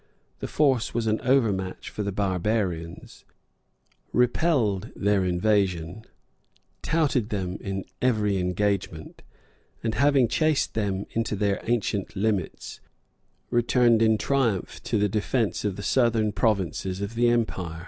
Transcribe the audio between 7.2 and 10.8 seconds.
them in every engagement, and having chased